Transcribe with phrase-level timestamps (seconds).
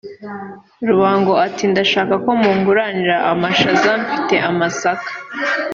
[0.87, 5.11] "Rubango ati "Ndashaka ko munguranira amashaza mfite amasaka